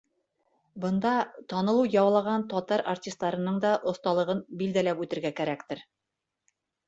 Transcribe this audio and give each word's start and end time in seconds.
Бында 0.85 1.09
танылыу 1.53 1.83
яулаған 1.95 2.45
татар 2.55 2.83
артистарының 2.95 3.59
да 3.67 3.75
оҫталығын 3.91 4.41
билдәләп 4.63 5.05
үтергә 5.07 5.33
кәрәктер. 5.41 5.85